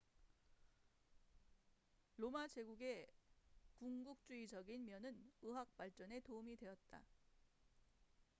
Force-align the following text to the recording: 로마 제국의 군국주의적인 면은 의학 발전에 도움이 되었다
로마 2.17 2.47
제국의 2.47 3.07
군국주의적인 3.75 4.83
면은 4.83 5.31
의학 5.43 5.77
발전에 5.77 6.19
도움이 6.21 6.57
되었다 6.57 7.03